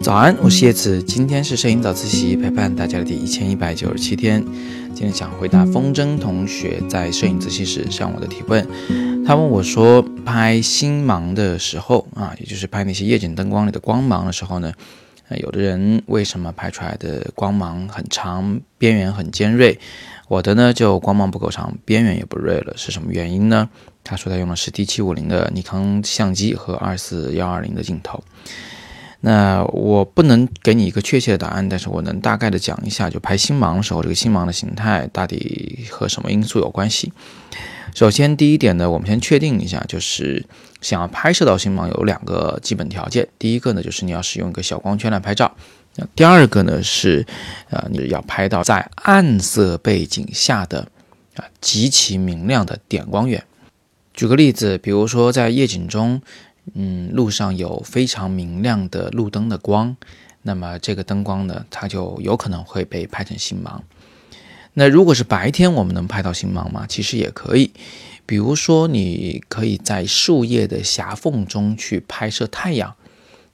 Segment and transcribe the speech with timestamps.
[0.00, 4.42] 早安，我是叶子，今天是摄影早自习陪伴大家的第一千一百九十七天。
[4.94, 8.66] 今天想回答风筝同学在摄影自习室向我的提问。
[9.26, 14.72] 他问我说，拍星芒的时候啊，也就是拍那些夜景灯光里的光芒的时候呢，
[15.36, 19.78] 有的人为什么拍出来的光芒很长，边缘很尖锐？
[20.28, 23.68] 我的呢就光芒不够长，边缘也不锐了，是什么原因呢？
[24.04, 28.22] 他说他用的是 D 七五零的尼康相机和二四幺二零的镜头。
[29.20, 37.12] 那我不能给你一个确切的答案，但是我能大概的讲一下，就拍星芒的时候，这个星芒的形态到底和什么因素有关系。
[37.96, 40.46] 首先，第一点呢，我们先确定一下，就是
[40.80, 43.26] 想要拍摄到星芒有两个基本条件。
[43.40, 45.50] 第一个呢，就是你要使用一个小光圈来拍照；
[45.96, 47.26] 那第二个呢，是
[47.70, 50.88] 呃你要拍到在暗色背景下的
[51.34, 53.42] 啊极其明亮的点光源。
[54.14, 56.22] 举个例子，比如说在夜景中。
[56.74, 59.96] 嗯，路上有非常明亮的路灯的光，
[60.42, 63.82] 那么这个灯光呢，它就有可能会被拍成星芒。
[64.74, 66.86] 那如果是白天，我们能拍到星芒吗？
[66.88, 67.72] 其实也可以。
[68.24, 72.94] 比如说，你可以在树叶的狭缝中去拍摄太阳，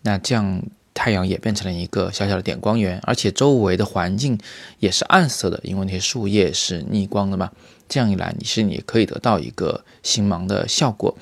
[0.02, 4.38] 那这样太阳也变成了一个小小的点光源，而且周围的环境
[4.80, 7.50] 也是暗色的，因为那些树叶是逆光的嘛。
[7.88, 11.16] 这样一来，你是你可以得到一个星芒的效果。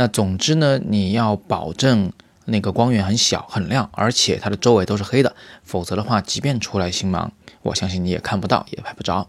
[0.00, 2.10] 那总之呢，你要保证
[2.46, 9.28] 那个光源很小很亮，而且它的周围都是黑的，否则的话，即便出来星芒，我相信你也看不到，也拍不着。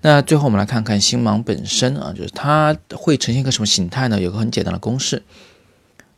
[0.00, 4.18] 那最后我们来看看星芒本身啊，就是它会呈现一个什么形态呢？
[4.18, 5.22] 有个很简单的公式，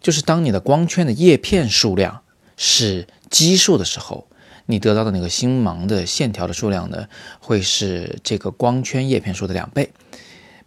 [0.01, 2.21] 就是当你的光圈的叶片数量
[2.57, 4.29] 是奇数的时候，
[4.67, 7.09] 你得到的那个星芒的线条的数量呢，
[7.41, 9.91] 会是这个光圈叶片数的两倍。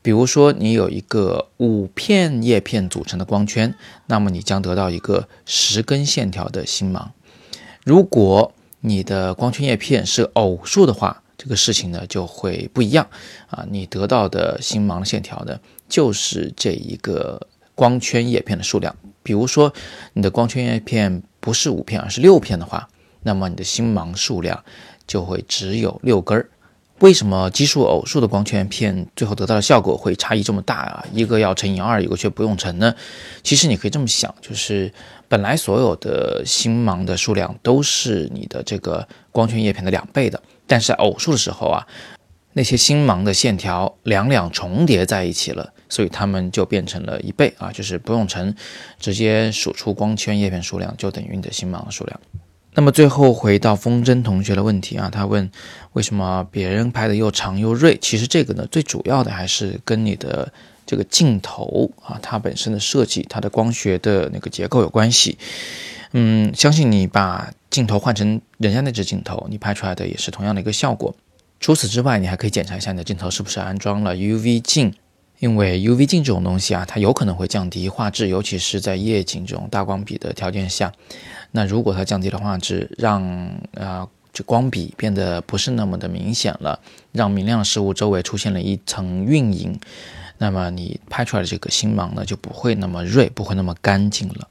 [0.01, 3.75] 比如说，你有一个五片叶片组成的光圈，
[4.07, 7.11] 那么你将得到一个十根线条的星芒。
[7.83, 13.07] 如果你的光圈叶片是偶数的话，这个事情呢就会不一样
[13.47, 13.65] 啊。
[13.69, 15.59] 你得到的星芒线条呢，
[15.89, 18.95] 就是这一个光圈叶片的数量。
[19.21, 19.73] 比如说，
[20.13, 22.87] 你的光圈叶片不是五片，而是六片的话，
[23.23, 24.63] 那么你的星芒数量
[25.05, 26.49] 就会只有六根儿。
[26.99, 31.05] 为什么奇数偶数的光圈片最后得到的效果会差异这么大啊？
[31.13, 32.93] 一个要乘以二，一个却不用乘呢？
[33.41, 34.91] 其实你可以这么想，就是
[35.29, 41.87] 本来所有的星芒的数量都是你的这个光圈叶片的两倍的，但是偶数的时候啊，
[42.51, 48.53] 那些星芒的线条两两重叠在一起了，所以它们就变成了一倍啊，就是不用乘，
[48.99, 52.19] 直接数出光圈叶片数量就等于你的星芒的数量。
[52.75, 55.49] 那么最后回到风筝同学的问题啊，他问
[55.93, 57.97] 为什么别人拍的又长又锐？
[57.99, 60.51] 其实这个呢，最主要的还是跟你的
[60.85, 65.37] 这个镜头啊，它本身的设计、它的光学的那个结构有关系。
[66.13, 71.13] 嗯，相信你把镜头换成人家那只镜头，你拍出来的也是同样的一个效果。
[71.59, 74.93] 除此之外，你还可以检查一下你的镜头是不是安装了 UV 镜，
[75.39, 80.91] 因为 UV 镜这种东西啊，它有可能会降低画质，尤其是在夜景这种大光比的条件下。
[81.51, 83.23] 那如果它降低了画质，让
[83.75, 86.79] 啊这光比变得不是那么的明显了，
[87.11, 89.79] 让明亮事物周围出现了一层晕影，
[90.37, 94.47] 那么你拍出来的这个星芒呢就不会那么锐，不会那么干净了。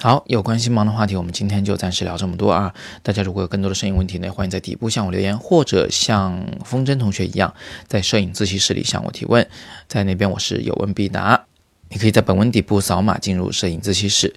[0.00, 2.74] 好，有关星芒的话题，我们今天就暂时聊这么多啊。
[3.02, 7.54] 大家如果有更多的摄影问题呢，欢迎在底部向我留言，或者像风筝同学一样，
[7.86, 9.46] 在摄影自习室里向我提问，
[9.88, 11.46] 在那边我是有问必答。
[11.88, 14.34] 你可以在本文底部扫码进入摄影自习室。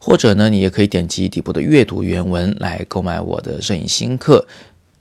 [0.00, 4.46] 或者呢，你也可以点击底部的阅读原文来购买我的摄影新课《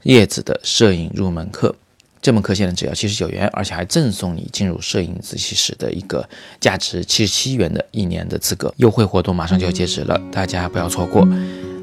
[0.04, 1.76] 叶子的摄影入门课》。
[2.24, 6.28] 这门课现在只要七十九元，而且还赠送你进入摄影自习室的一个
[6.62, 8.74] 价值七十七元的一年的资格。
[8.78, 11.28] 优惠活动马上就要截止了，大家不要错过。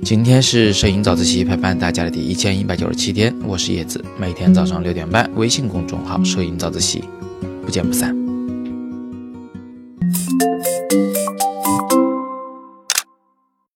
[0.03, 7.05] 今天是摄影早自习陪伴大家的第一千一百九十七天，我是叶子，每天早上六点半，微信公众号“摄影早自习”，
[7.63, 8.20] 不见不散。